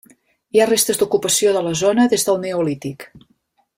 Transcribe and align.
Hi 0.55 0.61
ha 0.61 0.65
restes 0.69 0.99
d'ocupació 1.01 1.53
de 1.57 1.63
la 1.67 1.75
zona 1.83 2.07
des 2.15 2.27
del 2.31 2.41
Neolític. 2.47 3.07